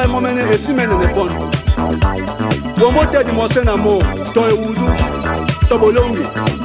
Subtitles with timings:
[0.00, 1.50] epai momene esimenene mpono
[2.78, 3.98] bongo te dimose na mo
[4.32, 4.88] to ewudu
[5.68, 6.59] to bolongi.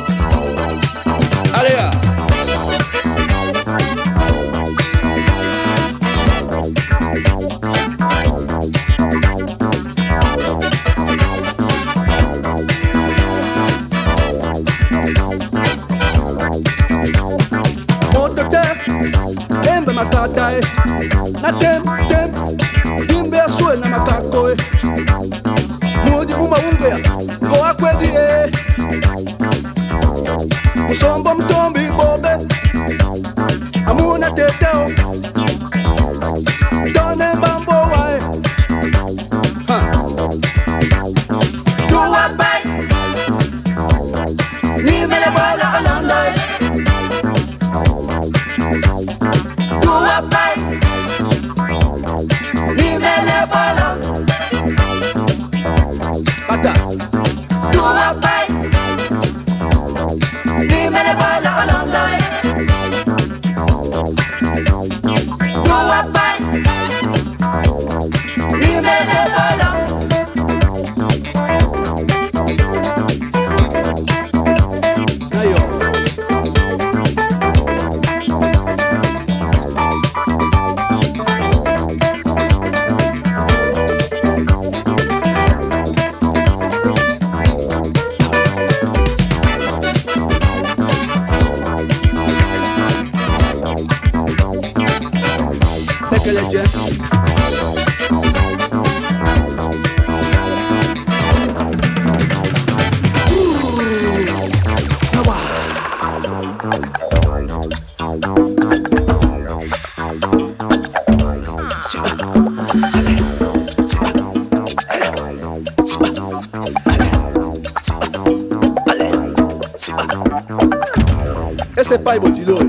[121.95, 122.64] Você pai botilho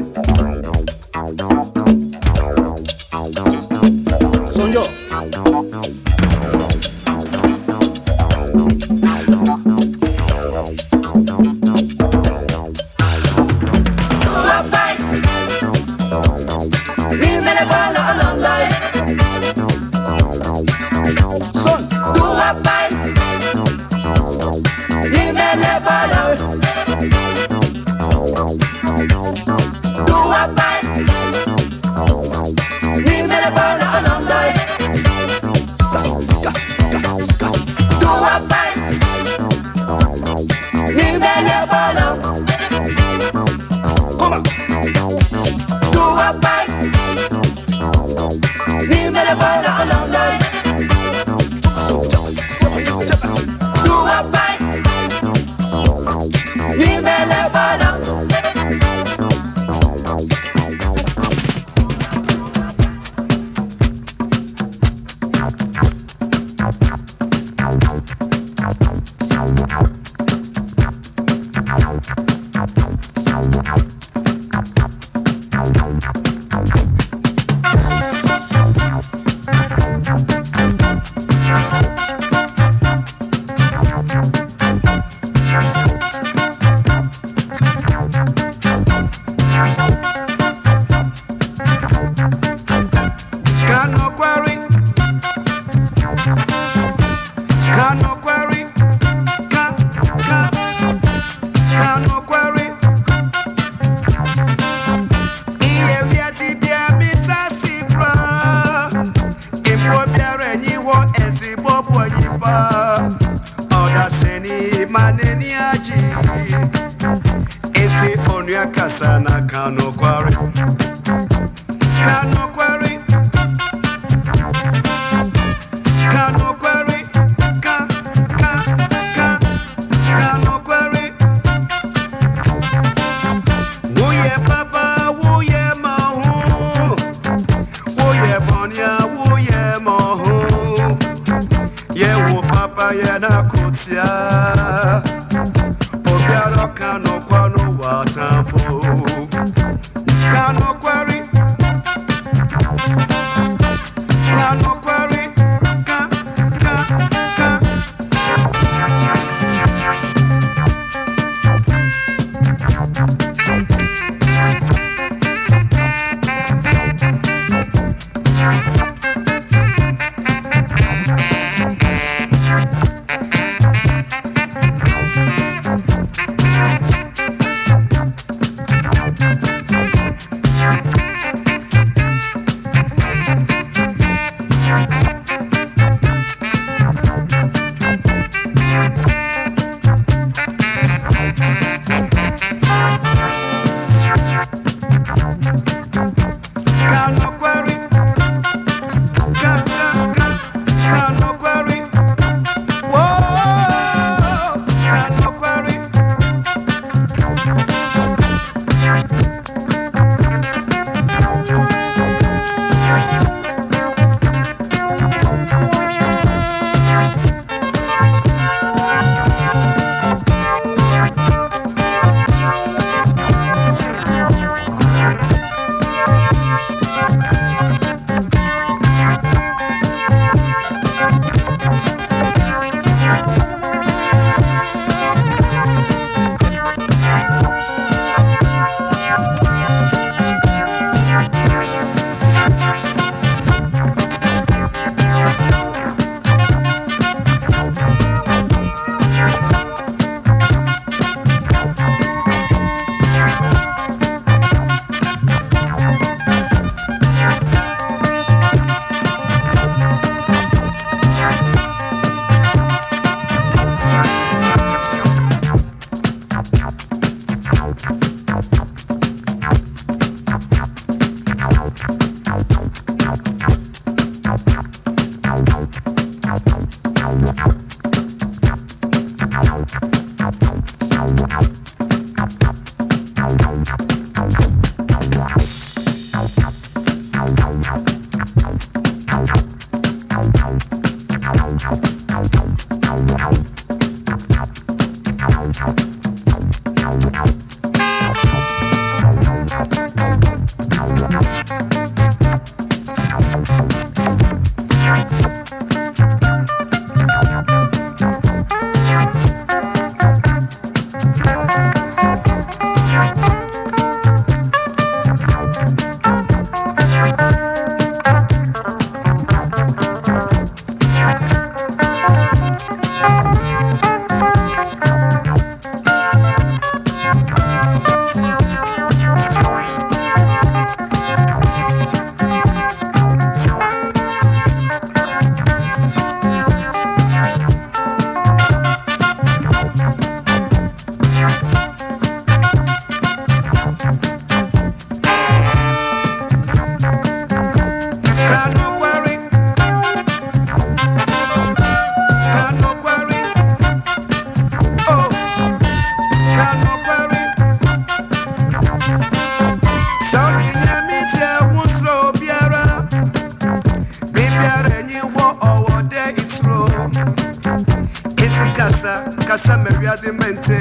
[368.86, 370.58] casa, casa me riazimente.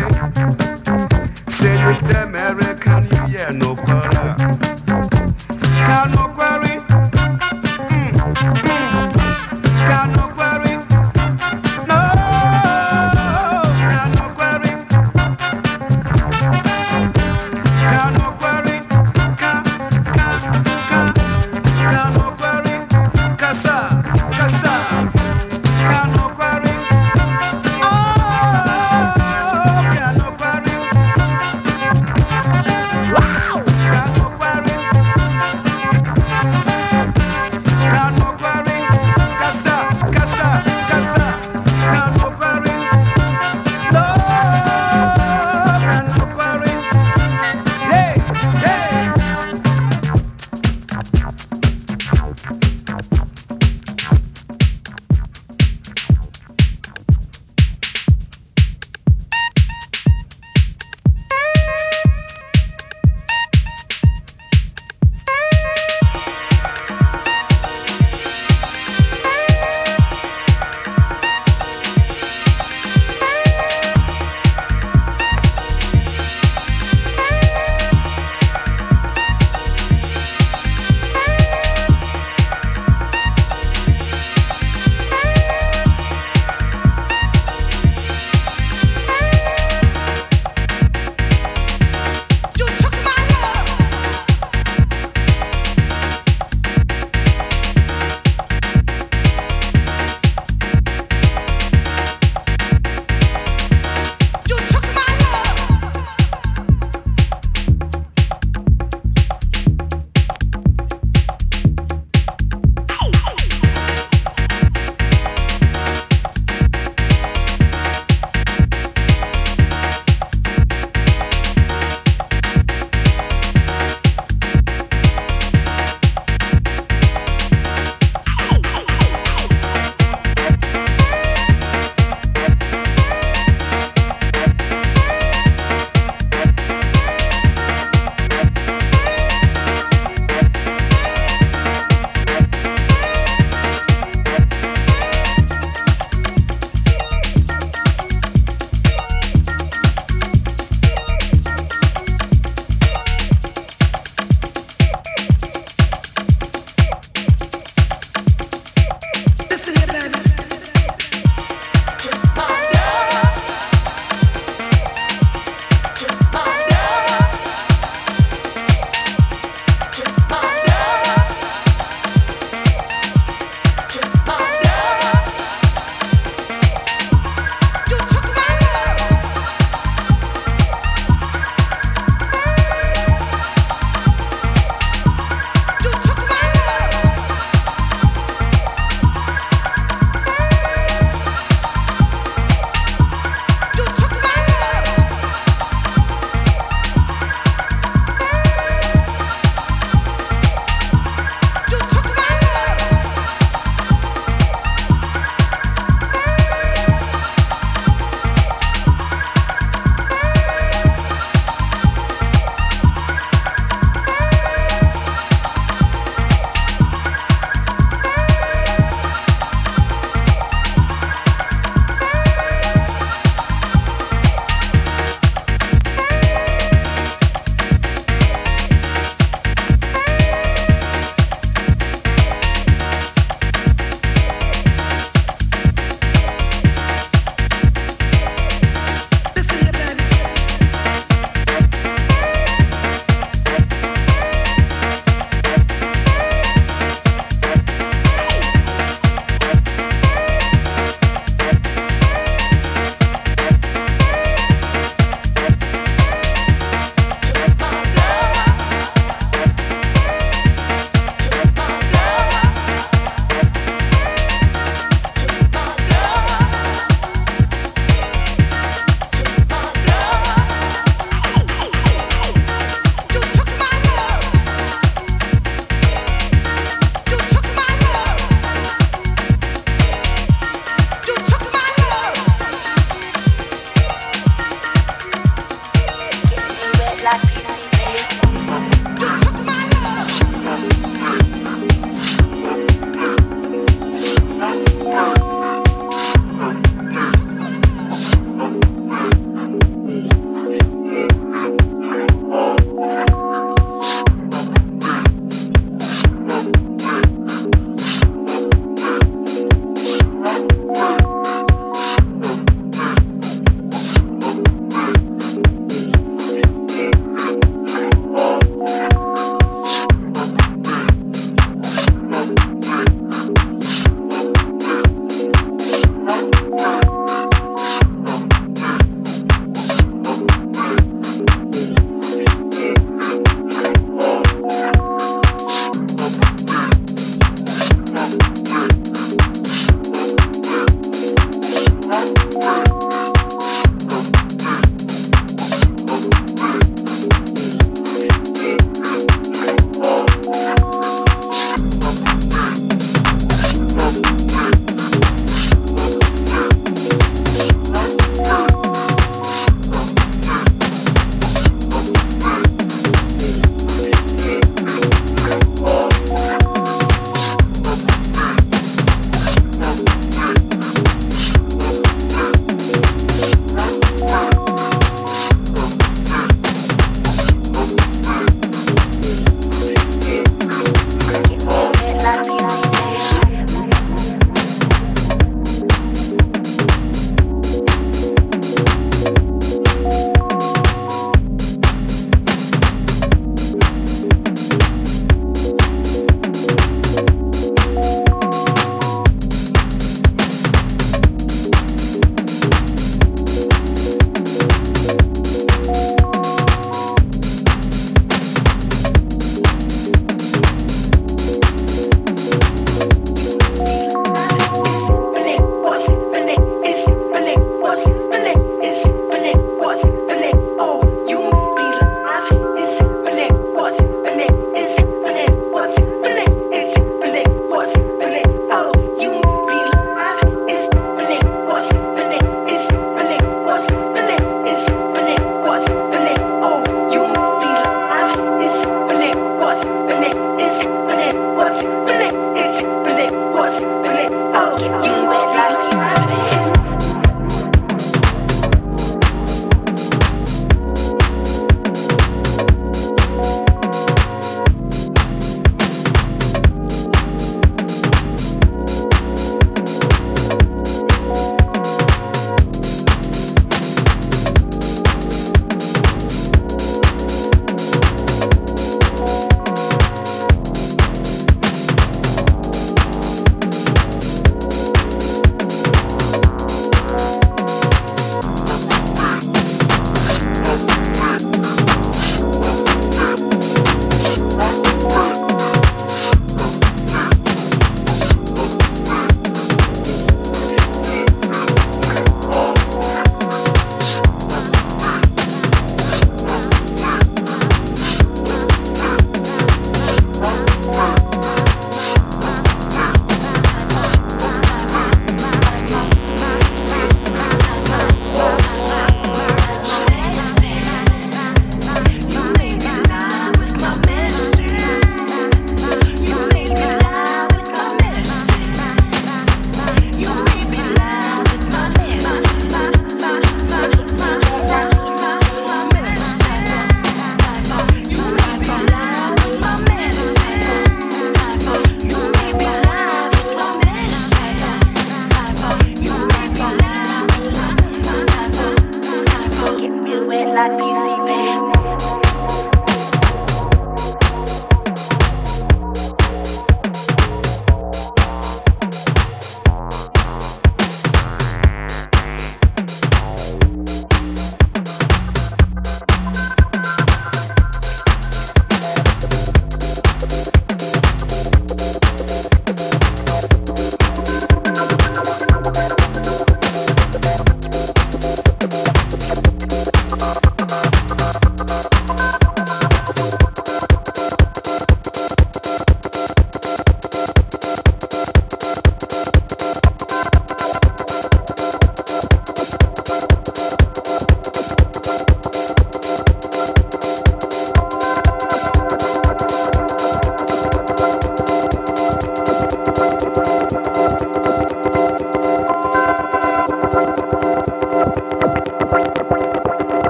[1.48, 2.35] Se non teme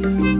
[0.00, 0.37] Come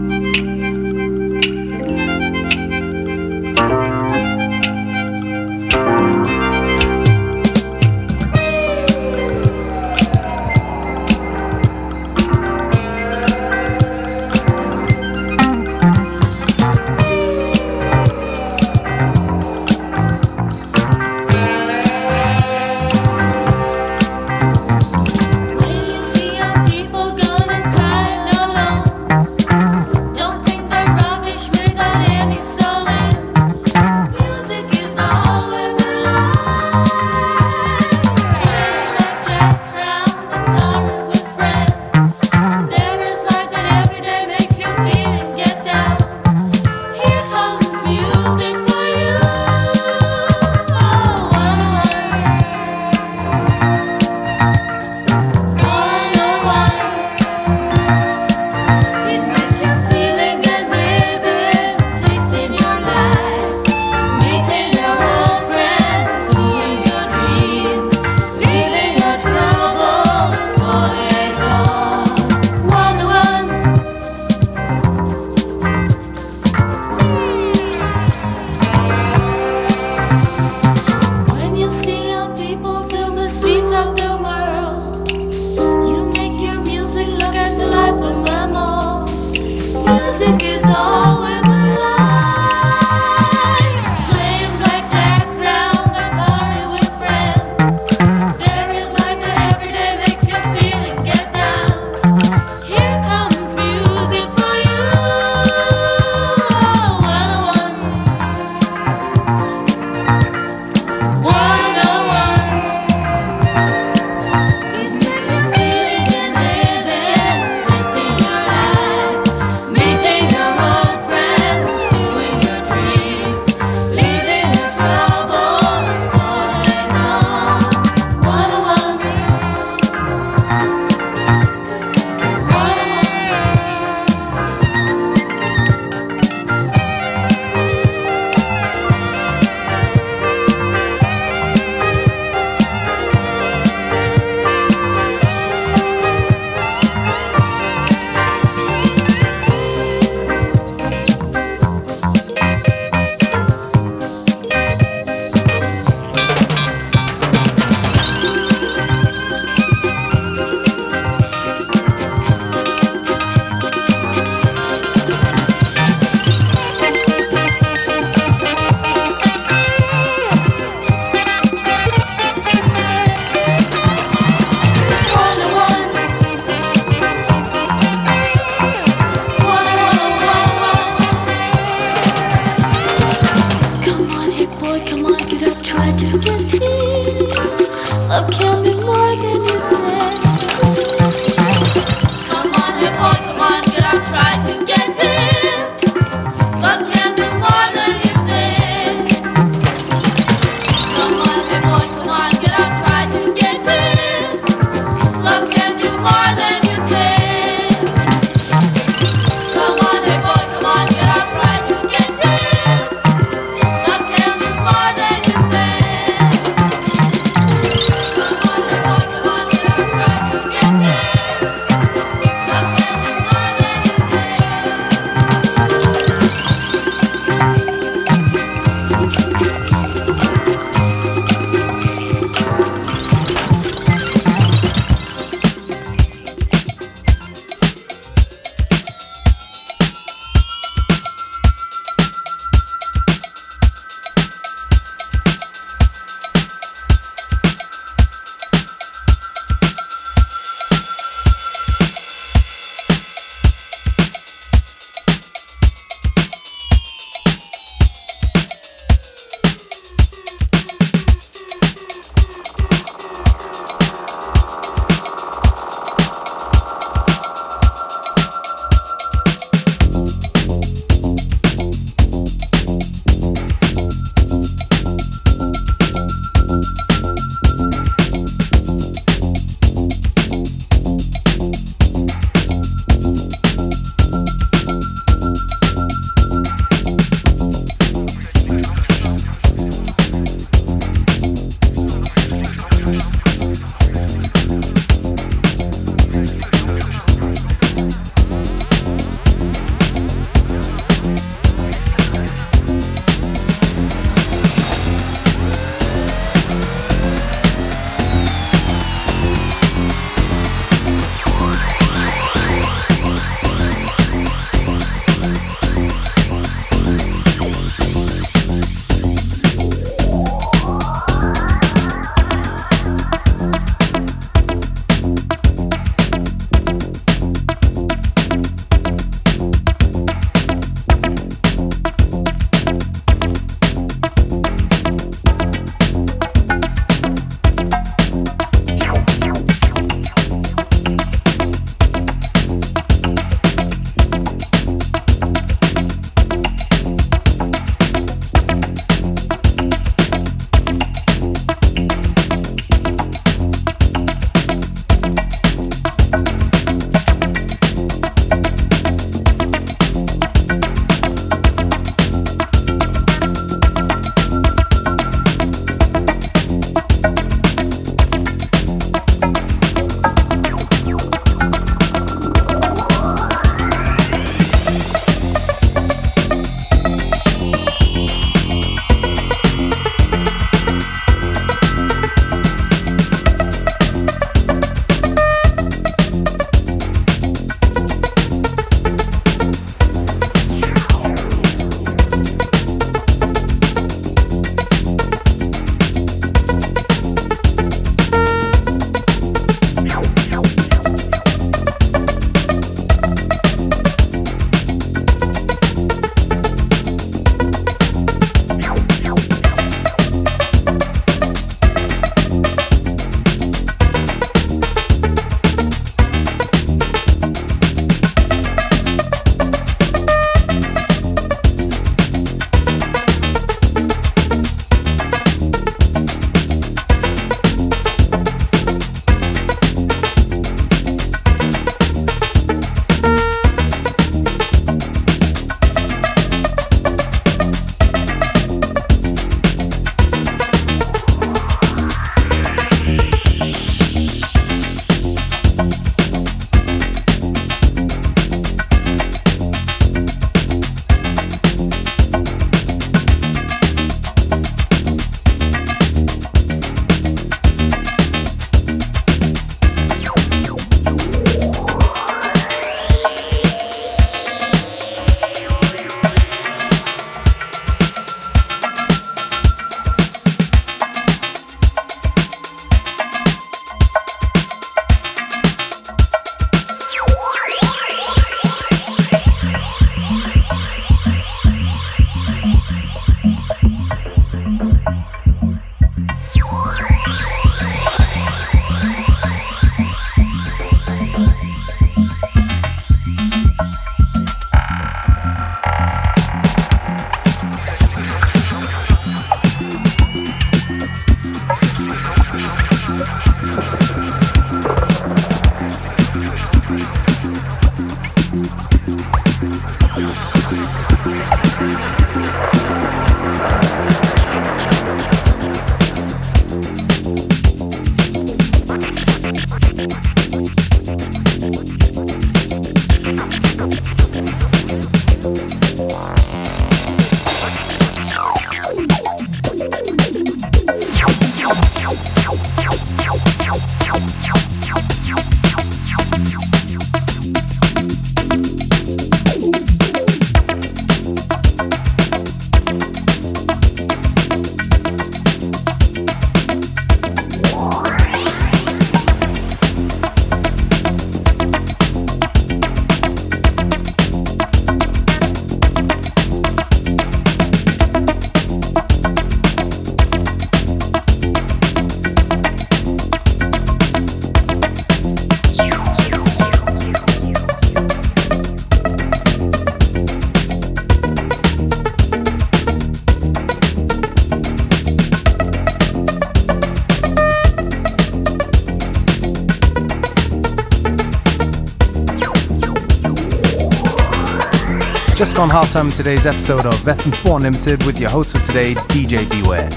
[585.49, 589.67] Gone halftime in today's episode of FM4 Unlimited with your host for today, DJ Beware.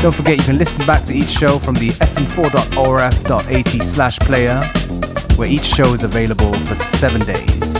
[0.00, 4.58] Don't forget you can listen back to each show from the fm4.orf.at slash player,
[5.36, 7.79] where each show is available for seven days.